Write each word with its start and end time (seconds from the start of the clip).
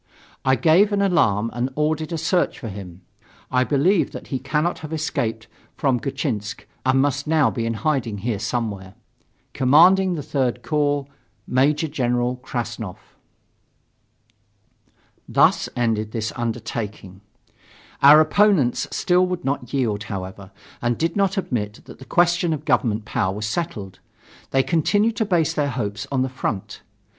I 0.43 0.55
gave 0.55 0.91
an 0.91 1.01
alarm 1.03 1.51
and 1.53 1.69
ordered 1.75 2.11
a 2.11 2.17
search 2.17 2.57
for 2.57 2.69
him. 2.69 3.01
I 3.51 3.63
believe 3.63 4.13
that 4.13 4.29
he 4.29 4.39
cannot 4.39 4.79
have 4.79 4.91
escaped 4.91 5.45
from 5.77 5.99
Gatchinsk 5.99 6.65
and 6.83 6.99
must 6.99 7.27
now 7.27 7.51
be 7.51 7.67
in 7.67 7.75
hiding 7.75 8.17
here 8.25 8.39
somewhere. 8.39 8.95
Commanding 9.53 10.15
the 10.15 10.23
3rd 10.23 10.63
Corps, 10.63 11.05
Major 11.45 11.87
General 11.87 12.37
Krassnov. 12.37 12.97
Thus 15.29 15.69
ended 15.75 16.13
this 16.13 16.33
undertaking. 16.35 17.21
Our 18.01 18.19
opponents 18.21 18.87
still 18.89 19.27
would 19.27 19.45
not 19.45 19.71
yield, 19.71 20.05
however, 20.05 20.49
and 20.81 20.97
did 20.97 21.15
not 21.15 21.37
admit 21.37 21.81
that 21.85 21.99
the 21.99 22.05
question 22.05 22.53
of 22.53 22.65
government 22.65 23.05
power 23.05 23.35
was 23.35 23.45
settled. 23.45 23.99
They 24.49 24.63
continued 24.63 25.15
to 25.17 25.25
base 25.25 25.53
their 25.53 25.69
hopes 25.69 26.07
on 26.11 26.23
the 26.23 26.27
front. 26.27 26.81